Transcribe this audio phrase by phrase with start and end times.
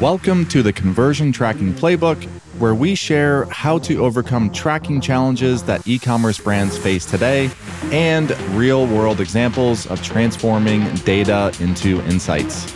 [0.00, 2.24] Welcome to the Conversion Tracking Playbook,
[2.58, 7.50] where we share how to overcome tracking challenges that e commerce brands face today
[7.92, 12.72] and real world examples of transforming data into insights.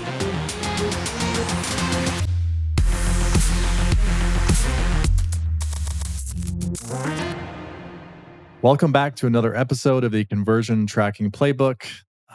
[8.63, 11.85] Welcome back to another episode of the Conversion Tracking Playbook.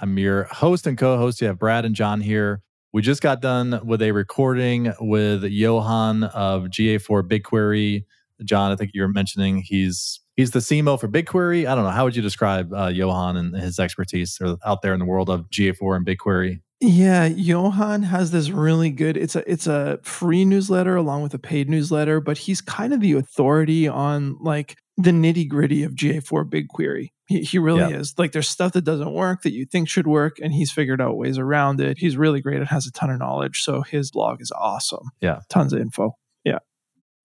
[0.01, 1.39] I'm your host and co host.
[1.39, 2.61] You have Brad and Jon here.
[2.93, 8.03] We just got done with a recording with Johan of GA4 BigQuery.
[8.43, 11.67] Jon, I think you were mentioning he's he's the CMO for BigQuery.
[11.67, 14.99] I don't know how would you describe uh, Johan and his expertise out there in
[14.99, 16.59] the world of GA4 and BigQuery.
[16.81, 19.15] Yeah, Johan has this really good.
[19.15, 22.99] It's a it's a free newsletter along with a paid newsletter, but he's kind of
[22.99, 27.09] the authority on like the nitty gritty of GA4 BigQuery.
[27.27, 27.99] He, he really yeah.
[27.99, 28.13] is.
[28.17, 31.17] Like there's stuff that doesn't work that you think should work, and he's figured out
[31.17, 31.97] ways around it.
[31.97, 33.61] He's really great and has a ton of knowledge.
[33.61, 35.11] So his blog is awesome.
[35.21, 35.39] Yeah.
[35.49, 36.17] Tons of info.
[36.43, 36.59] Yeah.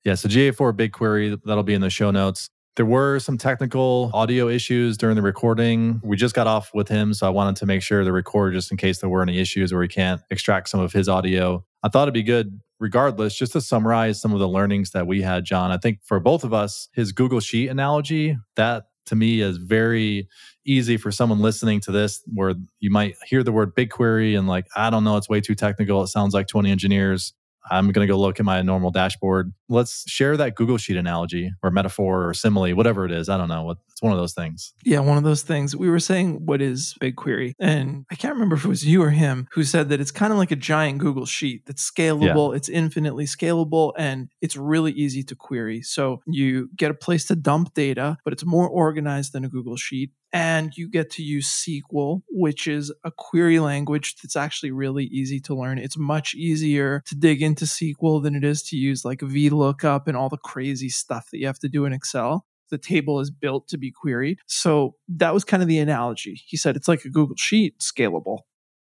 [0.04, 0.14] Yeah.
[0.14, 2.50] So GA4 BigQuery, that'll be in the show notes.
[2.76, 5.98] There were some technical audio issues during the recording.
[6.04, 8.70] We just got off with him, so I wanted to make sure the record just
[8.70, 11.64] in case there were any issues or we can't extract some of his audio.
[11.82, 15.22] I thought it'd be good, regardless, just to summarize some of the learnings that we
[15.22, 15.70] had, Jon.
[15.70, 20.28] I think for both of us, his Google Sheet analogy, that to me is very
[20.66, 24.66] easy for someone listening to this where you might hear the word BigQuery and like,
[24.76, 26.02] I don't know, it's way too technical.
[26.02, 27.32] It sounds like 20 engineers.
[27.70, 29.52] I'm going to go look at my normal dashboard.
[29.68, 33.28] Let's share that Google Sheet analogy or metaphor or simile, whatever it is.
[33.28, 33.74] I don't know.
[33.96, 34.74] It's one of those things.
[34.84, 35.74] Yeah, one of those things.
[35.74, 37.54] We were saying, what is BigQuery?
[37.58, 40.34] And I can't remember if it was you or him who said that it's kind
[40.34, 42.56] of like a giant Google Sheet that's scalable, yeah.
[42.56, 45.80] it's infinitely scalable, and it's really easy to query.
[45.80, 49.78] So you get a place to dump data, but it's more organized than a Google
[49.78, 55.04] Sheet and you get to use SQL, which is a query language that's actually really
[55.04, 55.78] easy to learn.
[55.78, 60.16] It's much easier to dig into SQL than it is to use like VLOOKUP and
[60.16, 62.44] all the crazy stuff that you have to do in Excel.
[62.70, 64.38] The table is built to be queried.
[64.46, 66.40] So that was kind of the analogy.
[66.46, 68.40] He said it's like a Google Sheet, scalable.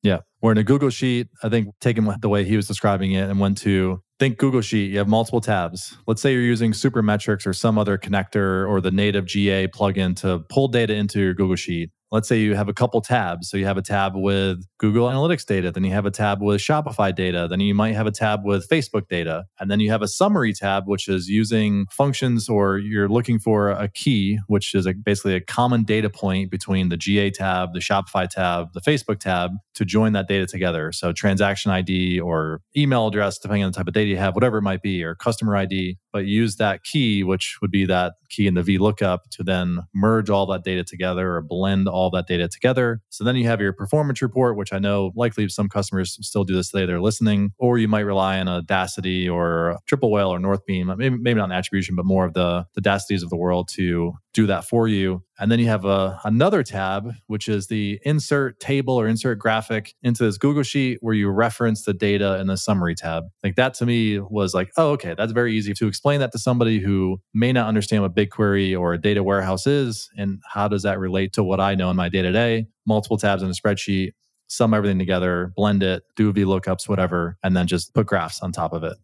[0.03, 0.19] Yeah.
[0.39, 3.39] Where in a Google Sheet, I think taking the way he was describing it and
[3.39, 5.97] went to think Google Sheet, you have multiple tabs.
[6.05, 10.39] Let's say you're using Supermetrics or some other connector or the native GA plugin to
[10.49, 13.49] pull data into your Google Sheet let's say you have a couple tabs.
[13.49, 16.61] So you have a tab with Google Analytics data, then you have a tab with
[16.61, 20.03] Shopify data, then you might have a tab with Facebook data, and then you have
[20.03, 24.85] a summary tab, which is using functions or you're looking for a key, which is
[24.85, 29.19] a, basically a common data point between the GA tab, the Shopify tab, the Facebook
[29.19, 30.91] tab to join that data together.
[30.91, 34.59] So transaction ID or email address, depending on the type of data you have, whatever
[34.59, 38.47] it might be, or customer ID, but use that key, which would be that key
[38.47, 42.47] in the VLOOKUP to then merge all that data together or blend all that data
[42.47, 43.01] together.
[43.09, 46.55] So then you have your performance report, which I know likely some customers still do
[46.55, 46.85] this today.
[46.85, 51.39] They're listening, or you might rely on Daasity or Triple Whale or Northbeam, maybe, maybe
[51.39, 54.65] not an attribution, but more of the, the Daasities of the world to do that
[54.65, 55.23] for you.
[55.39, 59.93] And then you have a, another tab, which is the insert table or insert graphic
[60.01, 63.25] into this Google Sheet where you reference the data in the summary tab.
[63.43, 66.39] Like that to me was like, oh, okay, that's very easy to explain that to
[66.39, 70.09] somebody who may not understand what BigQuery or a data warehouse is.
[70.17, 72.67] And how does that relate to what I know in my day to day?
[72.85, 74.13] Multiple tabs in a spreadsheet,
[74.47, 78.73] sum everything together, blend it, do VLOOKUPs, whatever, and then just put graphs on top
[78.73, 78.97] of it.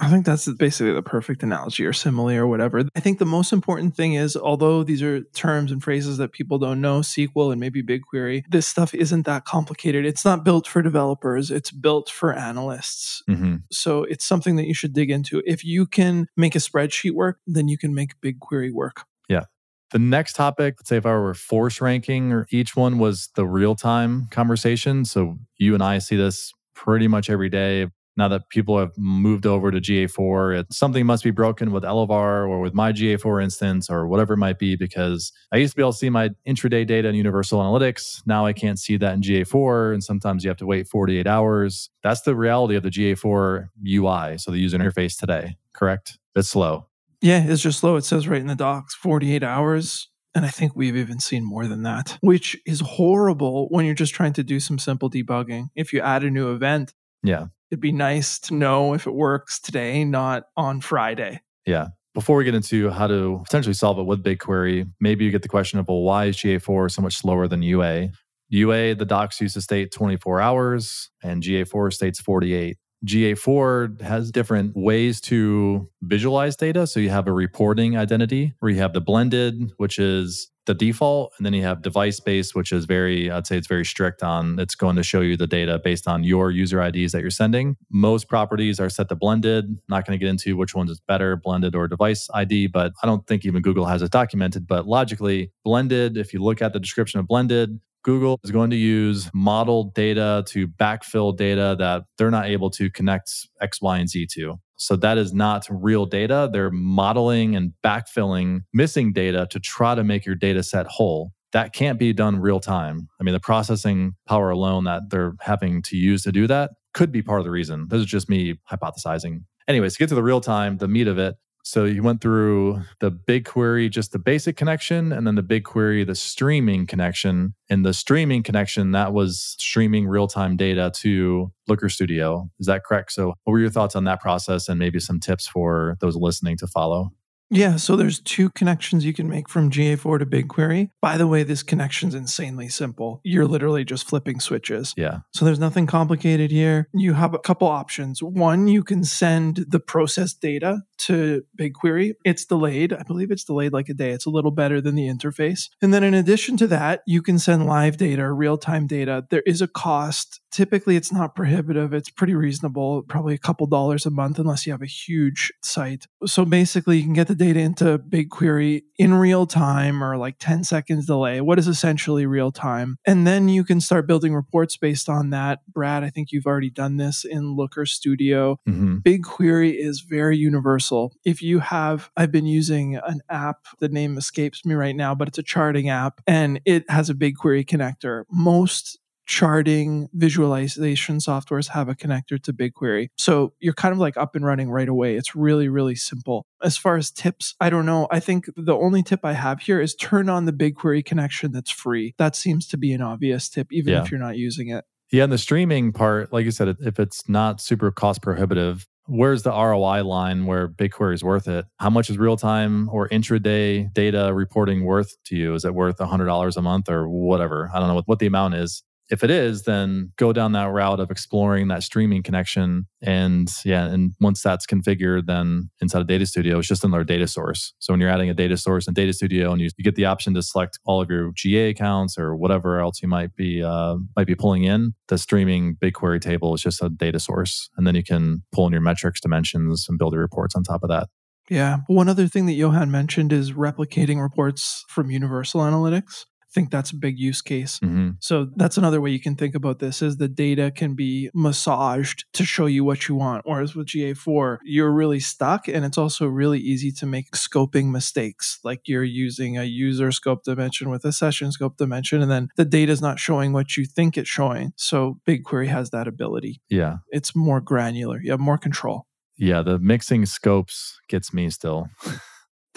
[0.00, 2.84] I think that's basically the perfect analogy or simile or whatever.
[2.94, 6.58] I think the most important thing is, although these are terms and phrases that people
[6.58, 10.06] don't know, SQL and maybe BigQuery, this stuff isn't that complicated.
[10.06, 13.22] It's not built for developers, it's built for analysts.
[13.28, 13.56] Mm-hmm.
[13.72, 15.42] So it's something that you should dig into.
[15.44, 19.04] If you can make a spreadsheet work, then you can make BigQuery work.
[19.28, 19.44] Yeah.
[19.90, 23.46] The next topic, let's say if I were force ranking, or each one was the
[23.46, 25.04] real time conversation.
[25.04, 29.46] So you and I see this pretty much every day now that people have moved
[29.46, 33.88] over to GA4, it, something must be broken with Elevar or with my GA4 instance
[33.88, 36.84] or whatever it might be because I used to be able to see my intraday
[36.84, 38.26] data in Universal Analytics.
[38.26, 39.94] Now I can't see that in GA4.
[39.94, 41.90] And sometimes you have to wait 48 hours.
[42.02, 44.38] That's the reality of the GA4 UI.
[44.38, 46.18] So the user interface today, correct?
[46.34, 46.88] It's slow.
[47.20, 47.94] Yeah, it's just slow.
[47.96, 50.08] It says right in the docs 48 hours.
[50.34, 54.14] And I think we've even seen more than that, which is horrible when you're just
[54.14, 55.68] trying to do some simple debugging.
[55.76, 59.60] If you add a new event, yeah it'd be nice to know if it works
[59.60, 61.40] today, not on Friday.
[61.66, 61.88] Yeah.
[62.14, 65.48] Before we get into how to potentially solve it with BigQuery, maybe you get the
[65.48, 68.08] question of, well, why is GA4 so much slower than UA?
[68.48, 72.78] UA, the docs used to state 24 hours, and GA4 states 48.
[73.06, 76.86] GA4 has different ways to visualize data.
[76.86, 81.32] So you have a reporting identity where you have the blended, which is the default.
[81.38, 84.58] And then you have device based, which is very, I'd say it's very strict on
[84.58, 87.76] it's going to show you the data based on your user IDs that you're sending.
[87.90, 89.78] Most properties are set to blended.
[89.88, 93.06] Not going to get into which ones is better, blended or device ID, but I
[93.06, 94.66] don't think even Google has it documented.
[94.66, 98.76] But logically, blended, if you look at the description of blended, Google is going to
[98.76, 103.30] use model data to backfill data that they're not able to connect
[103.60, 104.58] X, Y, and Z to.
[104.76, 106.48] So that is not real data.
[106.52, 111.32] They're modeling and backfilling missing data to try to make your data set whole.
[111.52, 113.08] That can't be done real time.
[113.20, 117.10] I mean, the processing power alone that they're having to use to do that could
[117.10, 117.86] be part of the reason.
[117.88, 119.42] This is just me hypothesizing.
[119.66, 121.36] Anyways, to get to the real time, the meat of it,
[121.68, 126.14] so you went through the BigQuery, just the basic connection, and then the BigQuery, the
[126.14, 127.52] streaming connection.
[127.68, 132.48] And the streaming connection, that was streaming real time data to Looker Studio.
[132.58, 133.12] Is that correct?
[133.12, 136.56] So, what were your thoughts on that process and maybe some tips for those listening
[136.56, 137.12] to follow?
[137.50, 140.90] Yeah, so there's two connections you can make from GA4 to BigQuery.
[141.00, 143.20] By the way, this connection's insanely simple.
[143.24, 144.92] You're literally just flipping switches.
[144.96, 145.20] Yeah.
[145.32, 146.88] So there's nothing complicated here.
[146.92, 148.22] You have a couple options.
[148.22, 152.14] One, you can send the processed data to BigQuery.
[152.24, 152.92] It's delayed.
[152.92, 154.10] I believe it's delayed like a day.
[154.10, 155.68] It's a little better than the interface.
[155.80, 159.26] And then in addition to that, you can send live data, real-time data.
[159.30, 160.40] There is a cost.
[160.50, 161.92] Typically, it's not prohibitive.
[161.92, 166.06] It's pretty reasonable, probably a couple dollars a month unless you have a huge site.
[166.26, 170.64] So basically, you can get the data into BigQuery in real time or like 10
[170.64, 172.98] seconds delay, what is essentially real time.
[173.06, 175.60] And then you can start building reports based on that.
[175.68, 178.58] Brad, I think you've already done this in Looker Studio.
[178.68, 178.98] Mm-hmm.
[178.98, 181.12] BigQuery is very universal.
[181.24, 185.28] If you have, I've been using an app, the name escapes me right now, but
[185.28, 188.24] it's a charting app and it has a BigQuery connector.
[188.30, 188.98] Most
[189.28, 193.10] charting visualization softwares have a connector to BigQuery.
[193.18, 195.16] So you're kind of like up and running right away.
[195.16, 196.46] It's really, really simple.
[196.62, 198.08] As far as tips, I don't know.
[198.10, 201.70] I think the only tip I have here is turn on the BigQuery connection that's
[201.70, 202.14] free.
[202.16, 204.02] That seems to be an obvious tip, even yeah.
[204.02, 204.86] if you're not using it.
[205.12, 209.42] Yeah, and the streaming part, like you said, if it's not super cost prohibitive, where's
[209.42, 211.66] the ROI line where BigQuery is worth it?
[211.78, 215.54] How much is real time or intraday data reporting worth to you?
[215.54, 217.70] Is it worth $100 a month or whatever?
[217.74, 220.70] I don't know what, what the amount is if it is, then go down that
[220.70, 222.86] route of exploring that streaming connection.
[223.02, 227.26] And yeah, and once that's configured, then inside of Data Studio, it's just another data
[227.26, 227.72] source.
[227.78, 230.04] So when you're adding a data source in Data Studio, and you, you get the
[230.04, 233.96] option to select all of your GA accounts or whatever else you might be uh,
[234.16, 237.94] might be pulling in, the streaming BigQuery table is just a data source, and then
[237.94, 241.08] you can pull in your metrics dimensions and build your reports on top of that.
[241.48, 241.78] Yeah.
[241.86, 246.96] One other thing that Johan mentioned is replicating reports from Universal Analytics think that's a
[246.96, 247.78] big use case.
[247.80, 248.10] Mm-hmm.
[248.20, 252.24] So that's another way you can think about this is the data can be massaged
[252.34, 253.42] to show you what you want.
[253.44, 258.58] Whereas with GA4, you're really stuck and it's also really easy to make scoping mistakes.
[258.64, 262.64] Like you're using a user scope dimension with a session scope dimension and then the
[262.64, 264.72] data is not showing what you think it's showing.
[264.76, 266.60] So BigQuery has that ability.
[266.68, 266.98] Yeah.
[267.10, 268.20] It's more granular.
[268.22, 269.06] You have more control.
[269.36, 271.88] Yeah, the mixing scopes gets me still.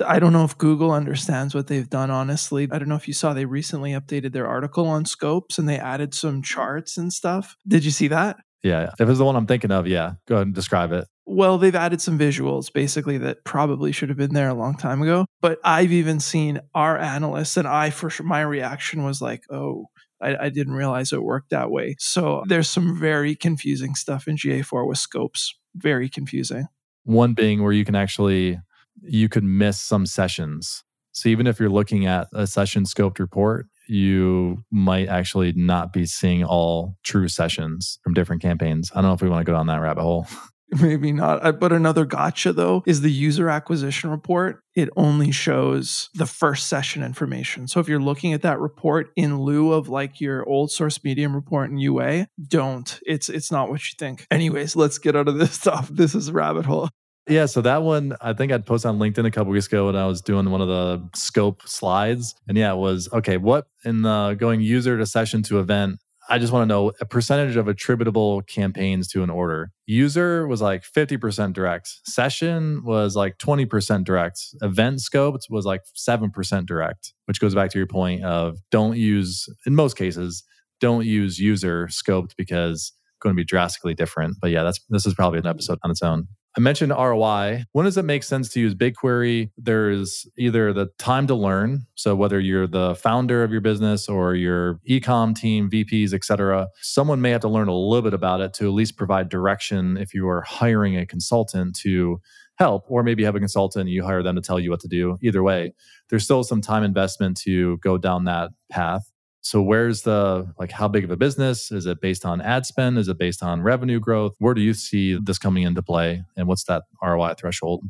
[0.02, 2.68] I don't know if Google understands what they've done, honestly.
[2.72, 5.78] I don't know if you saw they recently updated their article on scopes and they
[5.78, 7.56] added some charts and stuff.
[7.68, 8.38] Did you see that?
[8.64, 8.92] Yeah.
[9.00, 10.14] If it's the one I'm thinking of, yeah.
[10.28, 11.08] Go ahead and describe it.
[11.26, 15.02] Well, they've added some visuals basically that probably should have been there a long time
[15.02, 15.26] ago.
[15.40, 19.86] But I've even seen our analysts, and I, for sure, my reaction was like, oh,
[20.22, 21.96] I, I, didn't realize it worked that way.
[22.00, 25.56] So there's some very confusing stuff in GA4 with scopes.
[25.76, 26.68] Very confusing.
[27.04, 28.60] One being where you can actually
[29.02, 30.84] you could miss some sessions.
[31.14, 36.06] So even if you're looking at a session scoped report, you might actually not be
[36.06, 38.92] seeing all true sessions from different campaigns.
[38.94, 40.28] I don't know if we want to go down that rabbit hole.
[40.82, 41.46] Maybe not.
[41.46, 44.64] Uh, but another gotcha, though, is the user acquisition report.
[44.74, 47.68] It only shows the first session information.
[47.68, 51.36] So if you're looking at that report in lieu of like your old source medium
[51.36, 53.00] report in UA, don't.
[53.06, 54.26] It's it's not what you think.
[54.32, 55.90] Anyways, let's get out of this stuff.
[55.90, 56.88] This is a rabbit hole.
[57.28, 59.96] Yeah, so that one I think I'd post on LinkedIn a couple weeks ago when
[59.96, 62.36] I was doing one of the scope slides.
[62.48, 66.00] And yeah, it was okay, what in the going user to session to event,
[66.30, 69.72] I just want to know a percentage of attributable campaigns to an order.
[69.86, 72.00] User was like 50% direct.
[72.06, 74.40] Session was like 20% direct.
[74.62, 79.48] Event scoped was like 7% direct, which goes back to your point of don't use,
[79.66, 80.44] in most cases,
[80.80, 84.38] don't use user scoped because it's going to be drastically different.
[84.42, 86.28] But yeah, that's this is probably an episode on its own.
[86.58, 87.64] I mentioned ROI.
[87.72, 89.52] When does it make sense to use BigQuery?
[89.58, 91.88] There's either the time to learn.
[91.96, 96.68] So whether you're the founder of your business or your ecom team, VPs, et cetera,
[96.82, 99.96] someone may have to learn a little bit about it to at least provide direction
[99.96, 102.20] if you are hiring a consultant to
[102.58, 105.18] help, or maybe have a consultant you hire them to tell you what to do.
[105.24, 105.74] Either way,
[106.10, 109.11] there's still some time investment to go down that path.
[109.42, 111.72] So where's the like how big of a business?
[111.72, 112.98] Is it based on ad spend?
[112.98, 114.36] Is it based on revenue growth?
[114.40, 116.24] Where do you see this coming into play?
[116.38, 117.84] And what's that ROI threshold?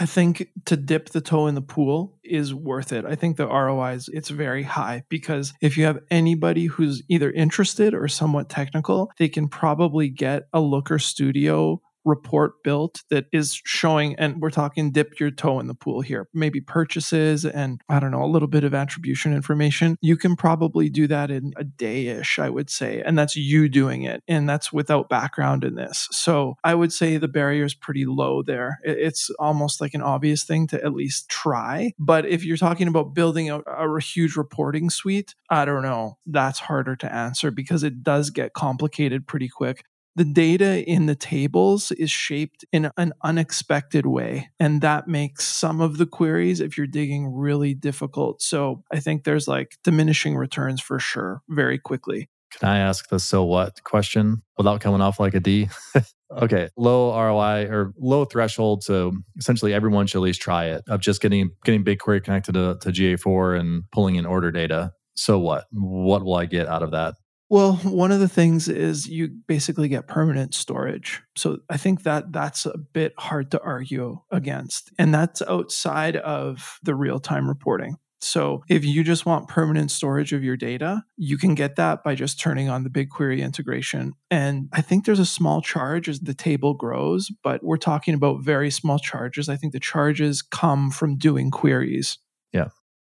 [0.00, 3.04] I think to dip the toe in the pool is worth it.
[3.04, 7.32] I think the ROI is it's very high because if you have anybody who's either
[7.32, 13.60] interested or somewhat technical, they can probably get a Looker Studio report built that is
[13.64, 18.00] showing, and we're talking dip your toe in the pool here, maybe purchases and I
[18.00, 19.96] don't know, a little bit of attribution information.
[20.00, 23.02] You can probably do that in a day ish, I would say.
[23.04, 24.22] And that's you doing it.
[24.26, 26.08] And that's without background in this.
[26.10, 28.78] So I would say the barrier is pretty low there.
[28.82, 31.92] It's almost like an obvious thing to at least try.
[31.98, 36.18] But if you're talking about building a, a huge reporting suite, I don't know.
[36.26, 39.84] That's harder to answer because it does get complicated pretty quick
[40.18, 44.50] the data in the tables is shaped in an unexpected way.
[44.58, 48.42] And that makes some of the queries, if you're digging, really difficult.
[48.42, 52.28] So I think there's like diminishing returns for sure very quickly.
[52.50, 55.68] Can I ask the so what question without coming off like a D?
[56.36, 58.82] okay, low ROI or low threshold.
[58.82, 62.76] So essentially everyone should at least try it of just getting getting BigQuery connected to,
[62.80, 64.90] to GA4 and pulling in order data.
[65.14, 65.66] So what?
[65.70, 67.14] What will I get out of that?
[67.50, 71.22] Well, one of the things is you basically get permanent storage.
[71.34, 74.92] So I think that that's a bit hard to argue against.
[74.98, 77.96] And that's outside of the real time reporting.
[78.20, 82.16] So if you just want permanent storage of your data, you can get that by
[82.16, 84.12] just turning on the BigQuery integration.
[84.30, 88.42] And I think there's a small charge as the table grows, but we're talking about
[88.42, 89.48] very small charges.
[89.48, 92.18] I think the charges come from doing queries.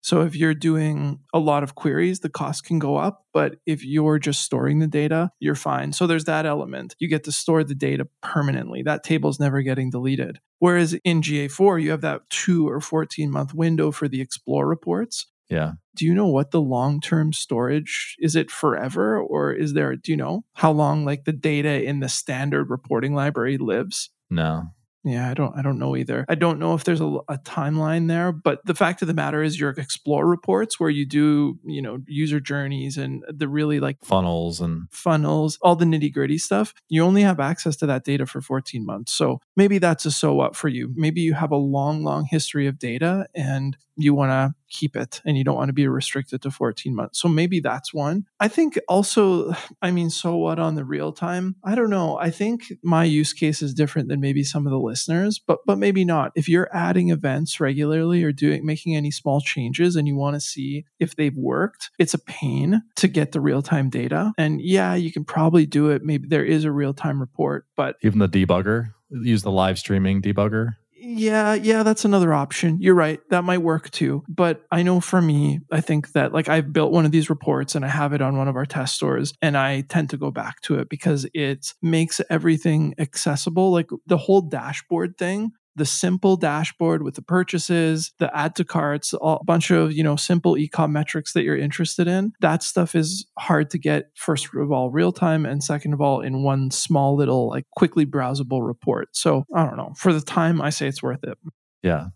[0.03, 3.27] So if you're doing a lot of queries, the cost can go up.
[3.33, 5.93] But if you're just storing the data, you're fine.
[5.93, 6.97] So there's that element.
[6.99, 8.83] You get to store the data permanently.
[8.83, 10.39] That table's never getting deleted.
[10.59, 15.27] Whereas in GA4, you have that two or 14 month window for the explore reports.
[15.49, 15.73] Yeah.
[15.97, 18.37] Do you know what the long term storage is?
[18.37, 22.09] It forever or is there, do you know how long like the data in the
[22.09, 24.11] standard reporting library lives?
[24.31, 24.71] No.
[25.03, 26.27] Yeah, I don't I don't know either.
[26.29, 29.43] I don't know if there's a, a, timeline there, but the fact of the matter
[29.43, 33.97] is your explore reports where you do, you know, user journeys and the really like
[34.05, 38.43] funnels and funnels, all the nitty-gritty stuff, you only have access to that data for
[38.43, 39.13] 14 months.
[39.15, 40.93] So maybe that's a so what for you.
[40.95, 45.21] Maybe you have a long long history of data and you want to keep it
[45.25, 47.21] and you don't want to be restricted to 14 months.
[47.21, 48.27] So maybe that's one.
[48.39, 51.57] I think also, I mean, so what on the real time?
[51.65, 52.19] I don't know.
[52.19, 55.79] I think my use case is different than maybe some of the listeners, but but
[55.79, 56.33] maybe not.
[56.35, 60.41] If you're adding events regularly or doing making any small changes and you want to
[60.41, 64.33] see if they've worked, it's a pain to get the real time data.
[64.39, 66.03] And yeah, you can probably do it.
[66.03, 70.23] Maybe there is a real time report, but even the debugger, use the live streaming
[70.23, 70.77] debugger.
[71.03, 72.77] Yeah, yeah, that's another option.
[72.79, 73.21] You're right.
[73.31, 74.23] That might work too.
[74.29, 77.75] But I know for me, I think that like I've built one of these reports
[77.75, 80.31] and I have it on one of our test stores and I tend to go
[80.31, 83.71] back to it because it makes everything accessible.
[83.71, 89.15] Like the whole dashboard thing the simple dashboard with the purchases, the add to carts,
[89.21, 92.33] a bunch of, you know, simple ecom metrics that you're interested in.
[92.41, 96.21] That stuff is hard to get first of all real time and second of all
[96.21, 99.09] in one small little like quickly browsable report.
[99.13, 99.93] So, I don't know.
[99.97, 101.39] For the time I say it's worth it.
[101.83, 102.09] Yeah.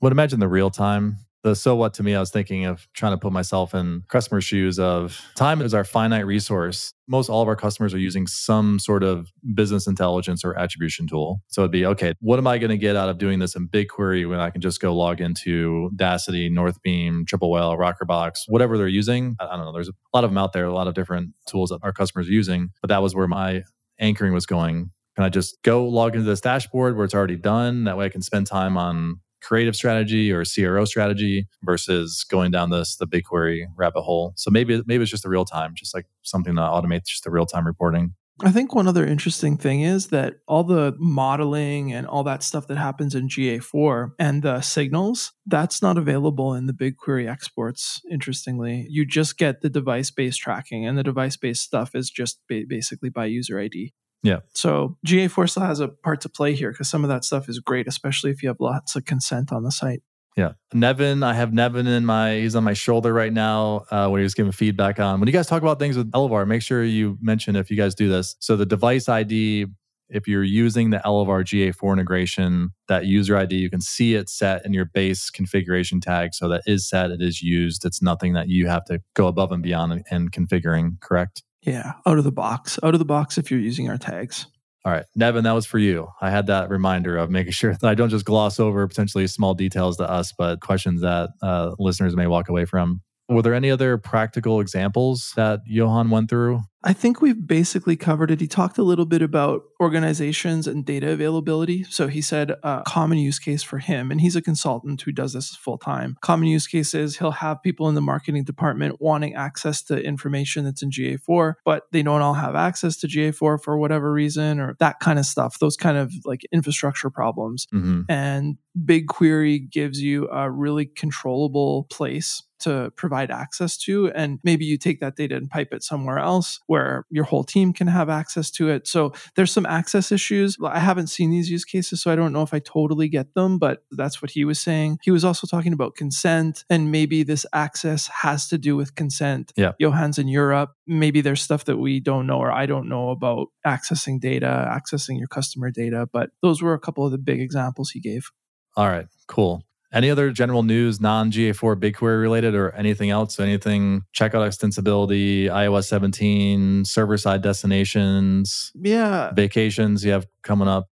[0.00, 3.12] Would imagine the real time the so what to me, I was thinking of trying
[3.12, 6.92] to put myself in customer shoes of time is our finite resource.
[7.08, 11.42] Most all of our customers are using some sort of business intelligence or attribution tool.
[11.48, 13.68] So it'd be, okay, what am I going to get out of doing this in
[13.68, 18.86] BigQuery when I can just go log into Daasity, Northbeam, Triple Whale, Rockerbox, whatever they're
[18.86, 19.36] using?
[19.40, 19.72] I don't know.
[19.72, 22.28] There's a lot of them out there, a lot of different tools that our customers
[22.28, 22.70] are using.
[22.80, 23.62] But that was where my
[23.98, 24.90] anchoring was going.
[25.16, 27.84] Can I just go log into this dashboard where it's already done?
[27.84, 32.70] That way I can spend time on creative strategy or CRO strategy versus going down
[32.70, 34.32] this the BigQuery rabbit hole.
[34.36, 37.30] So maybe maybe it's just the real time, just like something to automate just the
[37.30, 38.14] real time reporting.
[38.42, 42.66] I think one other interesting thing is that all the modeling and all that stuff
[42.68, 48.86] that happens in GA4 and the signals, that's not available in the BigQuery exports, interestingly.
[48.88, 52.64] You just get the device based tracking, and the device based stuff is just ba-
[52.66, 53.92] basically by user ID.
[54.22, 54.40] Yeah.
[54.54, 57.58] So GA4 still has a part to play here because some of that stuff is
[57.58, 60.02] great, especially if you have lots of consent on the site.
[60.36, 60.52] Yeah.
[60.72, 64.22] Nevin, I have Nevin in my, he's on my shoulder right now uh, when he
[64.22, 65.20] was giving feedback on.
[65.20, 67.94] When you guys talk about things with Elevar, make sure you mention if you guys
[67.94, 68.36] do this.
[68.40, 69.66] So the device ID
[70.10, 74.66] if you're using the Elevar GA4 integration, that user ID, you can see it set
[74.66, 76.34] in your base configuration tag.
[76.34, 77.84] So that is set, it is used.
[77.84, 81.42] It's nothing that you have to go above and beyond in configuring, correct?
[81.62, 82.78] Yeah, out of the box.
[82.82, 84.46] Out of the box if you're using our tags.
[84.84, 86.08] All right, Nevin, that was for you.
[86.22, 89.54] I had that reminder of making sure that I don't just gloss over potentially small
[89.54, 93.02] details to us, but questions that uh, listeners may walk away from.
[93.30, 96.62] Were there any other practical examples that Johan went through?
[96.82, 98.40] I think we've basically covered it.
[98.40, 101.84] He talked a little bit about organizations and data availability.
[101.84, 105.34] So he said a common use case for him, and he's a consultant who does
[105.34, 106.16] this full time.
[106.22, 110.64] Common use case is he'll have people in the marketing department wanting access to information
[110.64, 114.74] that's in GA4, but they don't all have access to GA4 for whatever reason or
[114.80, 117.66] that kind of stuff, those kind of like infrastructure problems.
[117.74, 118.02] Mm-hmm.
[118.08, 124.10] And BigQuery gives you a really controllable place to provide access to.
[124.12, 127.72] And maybe you take that data and pipe it somewhere else where your whole team
[127.72, 128.86] can have access to it.
[128.86, 130.56] So there's some access issues.
[130.64, 133.58] I haven't seen these use cases, so I don't know if I totally get them,
[133.58, 134.98] but that's what he was saying.
[135.02, 139.52] He was also talking about consent, and maybe this access has to do with consent.
[139.56, 139.72] Yeah.
[139.80, 140.72] Johan's in Europe.
[140.86, 145.18] Maybe there's stuff that we don't know or I don't know about accessing data, accessing
[145.18, 148.30] your customer data, but those were a couple of the big examples he gave.
[148.76, 149.64] All right, cool.
[149.92, 153.40] Any other general news, non GA4 BigQuery related or anything else?
[153.40, 160.88] Anything checkout extensibility, iOS 17, server side destinations, yeah, vacations you have coming up?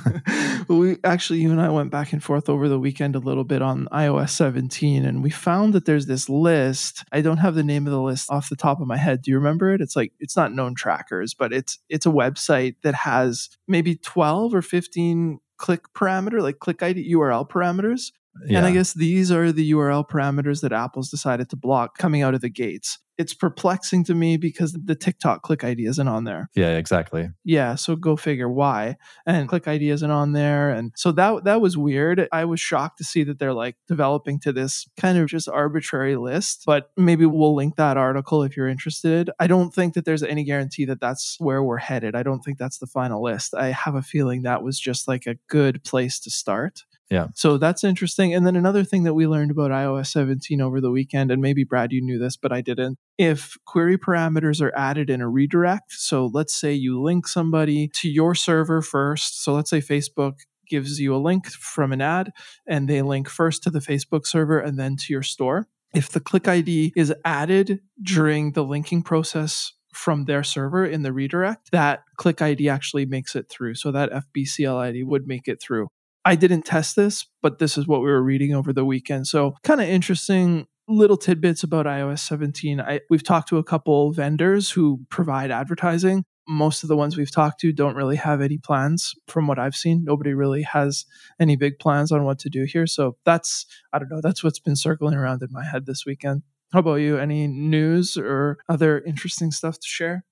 [0.68, 3.62] we actually, you and I went back and forth over the weekend a little bit
[3.62, 7.04] on iOS 17, and we found that there's this list.
[7.12, 9.22] I don't have the name of the list off the top of my head.
[9.22, 9.80] Do you remember it?
[9.80, 14.54] It's like it's not known trackers, but it's it's a website that has maybe 12
[14.54, 18.10] or 15 click parameter, like click ID URL parameters
[18.46, 18.58] yeah.
[18.58, 22.34] And I guess these are the URL parameters that Apple's decided to block coming out
[22.34, 22.98] of the gates.
[23.18, 26.50] It's perplexing to me because the TikTok click ID isn't on there.
[26.54, 27.30] Yeah, exactly.
[27.44, 28.96] Yeah, so go figure why.
[29.24, 30.68] And click ID isn't on there.
[30.70, 32.28] And so that that was weird.
[32.30, 36.16] I was shocked to see that they're like developing to this kind of just arbitrary
[36.16, 39.30] list, but maybe we'll link that article if you're interested.
[39.40, 42.14] I don't think that there's any guarantee that that's where we're headed.
[42.14, 43.54] I don't think that's the final list.
[43.54, 46.82] I have a feeling that was just like a good place to start.
[47.10, 47.28] Yeah.
[47.34, 48.34] So that's interesting.
[48.34, 51.62] And then another thing that we learned about iOS 17 over the weekend, and maybe
[51.62, 52.98] Brad, you knew this, but I didn't.
[53.16, 58.10] If query parameters are added in a redirect, so let's say you link somebody to
[58.10, 59.44] your server first.
[59.44, 62.32] So let's say Facebook gives you a link from an ad
[62.66, 65.68] and they link first to the Facebook server and then to your store.
[65.94, 71.12] If the click ID is added during the linking process from their server in the
[71.12, 73.76] redirect, that click ID actually makes it through.
[73.76, 75.88] So that FBCL ID would make it through.
[76.26, 79.28] I didn't test this, but this is what we were reading over the weekend.
[79.28, 82.80] So, kind of interesting little tidbits about iOS 17.
[82.80, 86.24] I, we've talked to a couple vendors who provide advertising.
[86.48, 89.76] Most of the ones we've talked to don't really have any plans from what I've
[89.76, 90.02] seen.
[90.04, 91.04] Nobody really has
[91.40, 92.88] any big plans on what to do here.
[92.88, 96.42] So that's, I don't know, that's what's been circling around in my head this weekend.
[96.72, 97.18] How about you?
[97.18, 100.24] Any news or other interesting stuff to share?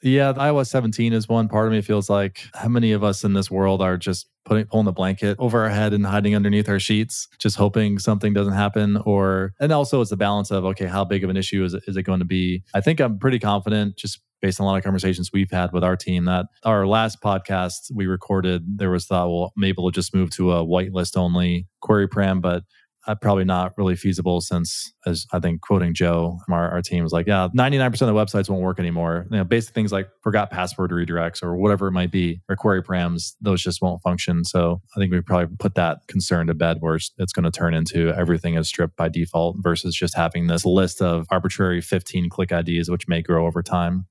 [0.00, 1.48] Yeah, iOS 17 is one.
[1.48, 4.64] Part of me feels like how many of us in this world are just putting
[4.66, 8.52] pulling the blanket over our head and hiding underneath our sheets, just hoping something doesn't
[8.52, 8.96] happen.
[8.98, 11.82] Or and also it's the balance of okay, how big of an issue is it,
[11.88, 12.62] is it going to be?
[12.74, 15.82] I think I'm pretty confident, just based on a lot of conversations we've had with
[15.82, 20.14] our team, that our last podcast we recorded, there was thought, well, maybe we'll just
[20.14, 22.62] move to a whitelist only query param, but
[23.06, 27.02] uh, probably not really feasible since, as I think quoting Joe from our, our team
[27.02, 29.26] was like, yeah, 99% of the websites won't work anymore.
[29.30, 32.82] You know, basic things like forgot password redirects or whatever it might be, or query
[32.82, 34.44] params, those just won't function.
[34.44, 37.74] So I think we probably put that concern to bed where it's going to turn
[37.74, 42.52] into everything is stripped by default versus just having this list of arbitrary 15 click
[42.52, 44.06] IDs, which may grow over time.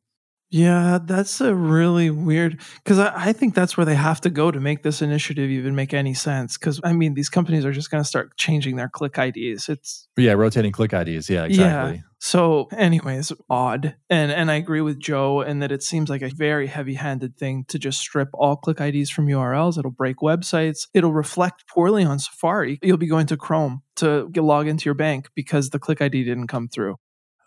[0.50, 4.50] Yeah, that's a really weird because I, I, think that's where they have to go
[4.50, 6.58] to make this initiative even make any sense.
[6.58, 9.68] Because I mean, these companies are just going to start changing their click IDs.
[9.68, 11.30] It's yeah, rotating click IDs.
[11.30, 11.98] Yeah, exactly.
[11.98, 12.02] Yeah.
[12.20, 16.30] So, anyways, odd, and and I agree with Joe in that it seems like a
[16.30, 19.78] very heavy-handed thing to just strip all click IDs from URLs.
[19.78, 20.88] It'll break websites.
[20.94, 22.80] It'll reflect poorly on Safari.
[22.82, 26.48] You'll be going to Chrome to log into your bank because the click ID didn't
[26.48, 26.96] come through.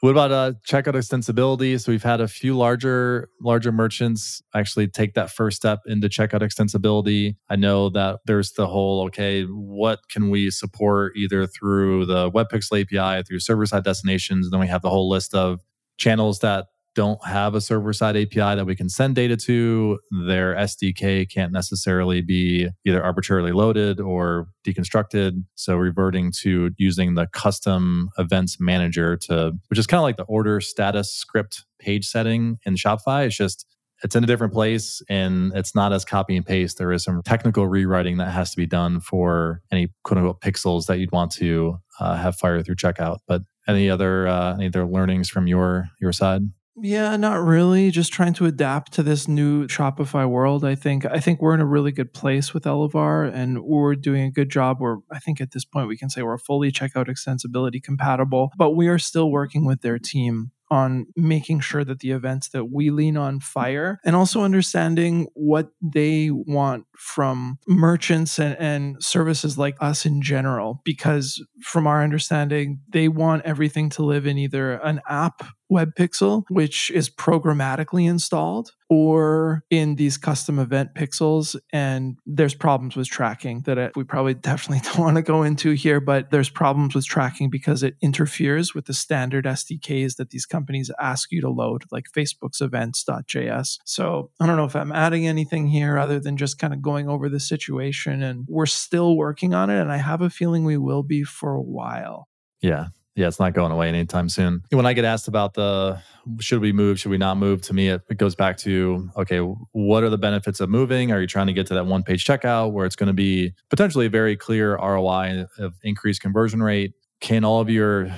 [0.00, 1.78] What about uh, checkout extensibility?
[1.78, 6.40] So we've had a few larger larger merchants actually take that first step into checkout
[6.40, 7.36] extensibility.
[7.50, 12.80] I know that there's the whole okay, what can we support either through the WebPixel
[12.80, 15.60] API, through server side destinations, and then we have the whole list of
[15.98, 16.68] channels that
[17.00, 19.98] don't have a server side API that we can send data to.
[20.26, 25.42] Their SDK can't necessarily be either arbitrarily loaded or deconstructed.
[25.54, 30.24] So reverting to using the custom events manager to, which is kind of like the
[30.24, 33.24] order status script page setting in Shopify.
[33.24, 33.64] It's just
[34.04, 36.76] it's in a different place and it's not as copy and paste.
[36.76, 40.84] There is some technical rewriting that has to be done for any quote unquote pixels
[40.84, 43.20] that you'd want to uh, have fire through checkout.
[43.26, 46.42] But any other uh, any other learnings from your your side?
[46.76, 47.90] Yeah, not really.
[47.90, 50.64] Just trying to adapt to this new Shopify world.
[50.64, 54.22] I think I think we're in a really good place with Elevar and we're doing
[54.22, 54.78] a good job.
[54.80, 58.70] We're I think at this point we can say we're fully checkout extensibility compatible, but
[58.70, 62.90] we are still working with their team on making sure that the events that we
[62.90, 69.76] lean on fire and also understanding what they want from merchants and, and services like
[69.80, 70.80] us in general.
[70.84, 76.42] Because from our understanding, they want everything to live in either an app web pixel,
[76.50, 81.56] which is programmatically installed, or in these custom event pixels.
[81.72, 85.70] And there's problems with tracking that uh, we probably definitely don't want to go into
[85.72, 90.44] here, but there's problems with tracking because it interferes with the standard SDKs that these
[90.44, 93.78] companies ask you to load, like Facebook's events.js.
[93.84, 97.08] So I don't know if I'm adding anything here other than just kind of going
[97.08, 98.22] over the situation.
[98.22, 99.80] And we're still working on it.
[99.80, 102.28] And I have a feeling we will be for a while.
[102.60, 102.88] Yeah,
[103.20, 104.62] yeah, it's not going away anytime soon.
[104.70, 106.00] When I get asked about the
[106.38, 109.38] should we move, should we not move, to me, it, it goes back to okay,
[109.38, 111.12] what are the benefits of moving?
[111.12, 113.52] Are you trying to get to that one page checkout where it's going to be
[113.68, 116.94] potentially a very clear ROI of increased conversion rate?
[117.20, 118.10] Can all of your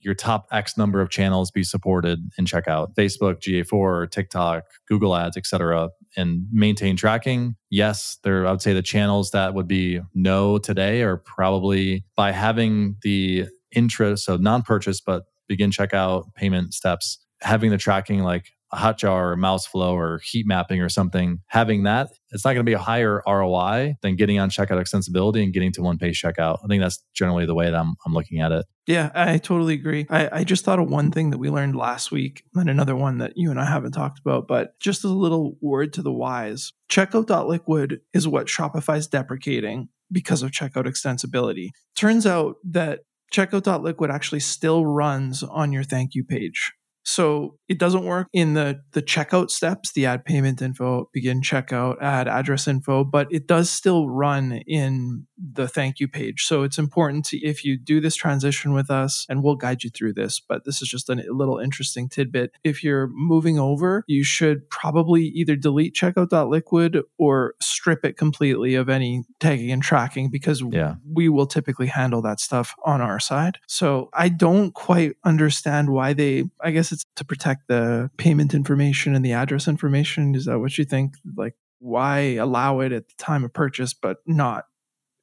[0.00, 2.94] your top X number of channels be supported in checkout?
[2.94, 7.56] Facebook, GA4, TikTok, Google Ads, etc., and maintain tracking.
[7.70, 8.46] Yes, there.
[8.46, 13.46] I would say the channels that would be no today are probably by having the
[13.74, 19.36] interest, so non-purchase, but begin checkout payment steps, having the tracking like a Hotjar or
[19.36, 23.22] Mouseflow or heat mapping or something, having that, it's not going to be a higher
[23.26, 26.58] ROI than getting on checkout extensibility and getting to one page checkout.
[26.64, 28.64] I think that's generally the way that I'm, I'm looking at it.
[28.86, 30.06] Yeah, I totally agree.
[30.08, 33.18] I, I just thought of one thing that we learned last week and another one
[33.18, 36.72] that you and I haven't talked about, but just a little word to the wise.
[36.90, 41.68] Checkout.liquid is what Shopify's deprecating because of checkout extensibility.
[41.94, 43.00] Turns out that
[43.32, 46.72] checkout.liquid actually still runs on your thank you page.
[47.04, 52.00] So it doesn't work in the the checkout steps, the add payment info, begin checkout,
[52.00, 56.44] add address info, but it does still run in the thank you page.
[56.44, 59.90] So it's important to if you do this transition with us, and we'll guide you
[59.90, 62.52] through this, but this is just a little interesting tidbit.
[62.62, 68.88] If you're moving over, you should probably either delete checkout.liquid or strip it completely of
[68.88, 70.94] any tagging and tracking because yeah.
[71.10, 73.58] we will typically handle that stuff on our side.
[73.66, 79.14] So I don't quite understand why they I guess it's to protect the payment information
[79.14, 80.34] and the address information.
[80.34, 81.14] Is that what you think?
[81.36, 84.64] Like, why allow it at the time of purchase, but not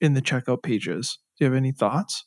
[0.02, 1.18] in the checkout pages?
[1.38, 2.26] Do you have any thoughts?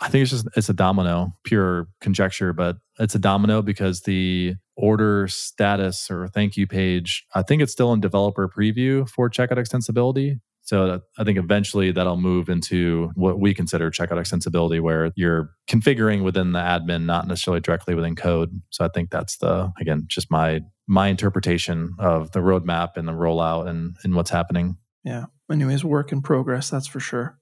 [0.00, 4.54] I think it's just it's a domino, pure conjecture, but it's a domino because the
[4.76, 9.58] order status or thank you page, I think it's still in developer preview for checkout
[9.58, 10.40] extensibility.
[10.68, 16.22] So I think eventually that'll move into what we consider checkout extensibility, where you're configuring
[16.22, 18.60] within the admin, not necessarily directly within code.
[18.68, 23.12] So I think that's the again just my my interpretation of the roadmap and the
[23.12, 24.76] rollout and and what's happening.
[25.04, 25.24] Yeah.
[25.50, 26.68] Anyways, work in progress.
[26.68, 27.38] That's for sure.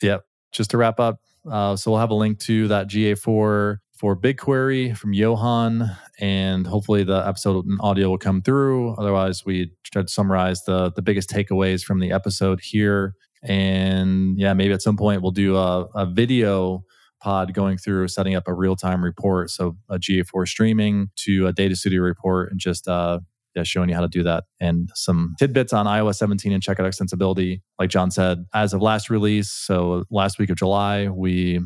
[0.00, 0.24] Yep.
[0.52, 4.96] Just to wrap up, uh, so we'll have a link to that GA4 for BigQuery
[4.96, 5.88] from Johan,
[6.18, 8.96] and hopefully the episode audio will come through.
[8.96, 13.14] Otherwise, we try to summarize the the biggest takeaways from the episode here.
[13.44, 16.82] And yeah, maybe at some point we'll do a, a video
[17.20, 21.52] pod going through setting up a real time report, so a GA4 streaming to a
[21.52, 23.20] Data Studio report, and just uh,
[23.54, 26.90] yeah, showing you how to do that and some tidbits on iOS 17 and checkout
[26.90, 27.60] extensibility.
[27.78, 31.60] Like Jon said, as of last release, so last week of July, we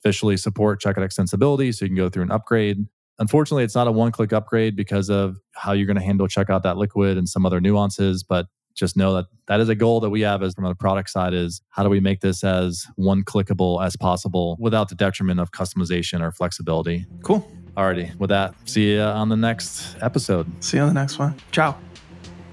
[0.00, 1.74] officially support checkout extensibility.
[1.74, 2.86] So you can go through and upgrade.
[3.18, 7.16] Unfortunately, it's not a one click upgrade because of how you're going to handle checkout.liquid
[7.16, 8.22] and some other nuances.
[8.22, 11.10] But just know that that is a goal that we have as from the product
[11.10, 15.40] side is how do we make this as one clickable as possible without the detriment
[15.40, 17.04] of customization or flexibility.
[17.22, 17.50] Cool.
[17.76, 18.14] Alrighty.
[18.18, 20.46] With that, see you on the next episode.
[20.62, 21.34] See you on the next one.
[21.50, 21.76] Ciao.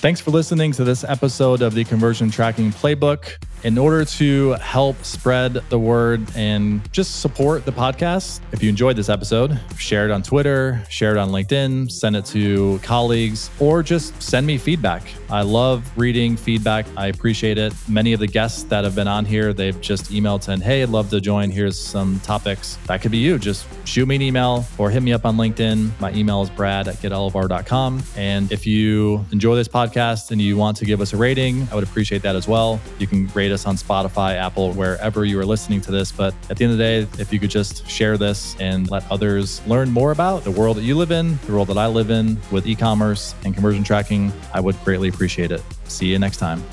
[0.05, 5.03] Thanks for listening to this episode of the Conversion Tracking Playbook in order to help
[5.03, 8.41] spread the word and just support the podcast.
[8.51, 12.25] If you enjoyed this episode, share it on Twitter, share it on LinkedIn, send it
[12.25, 15.01] to colleagues, or just send me feedback.
[15.31, 16.85] I love reading feedback.
[16.95, 17.73] I appreciate it.
[17.89, 20.89] Many of the guests that have been on here, they've just emailed saying, Hey, I'd
[20.89, 21.49] love to join.
[21.49, 22.77] Here's some topics.
[22.85, 23.39] That could be you.
[23.39, 25.99] Just shoot me an email or hit me up on LinkedIn.
[25.99, 28.03] My email is brad at getelevar.com.
[28.15, 31.75] And if you enjoy this podcast and you want to give us a rating, I
[31.75, 32.79] would appreciate that as well.
[32.99, 36.11] You can rate us us on Spotify, Apple, wherever you are listening to this.
[36.11, 39.09] But at the end of the day, if you could just share this and let
[39.11, 42.11] others learn more about the world that you live in, the world that I live
[42.11, 45.63] in with e commerce and conversion tracking, I would greatly appreciate it.
[45.85, 46.63] See you next time.